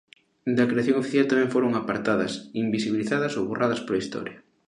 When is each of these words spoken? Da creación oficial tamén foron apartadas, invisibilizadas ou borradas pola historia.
Da 0.57 0.63
creación 0.69 0.99
oficial 1.01 1.29
tamén 1.31 1.51
foron 1.55 1.71
apartadas, 1.81 2.31
invisibilizadas 2.63 3.35
ou 3.37 3.43
borradas 3.51 3.81
pola 3.85 4.01
historia. 4.03 4.37